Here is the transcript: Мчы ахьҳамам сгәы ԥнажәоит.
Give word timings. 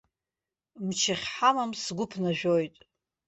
Мчы 0.85 1.11
ахьҳамам 1.15 1.71
сгәы 1.81 2.05
ԥнажәоит. 2.11 2.75